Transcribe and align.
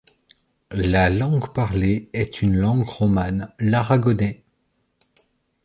La 0.71 1.11
langue 1.11 1.53
parlée 1.53 2.09
est 2.13 2.41
une 2.41 2.55
langue 2.55 2.89
romane, 2.89 3.53
l'aragonais. 3.59 4.43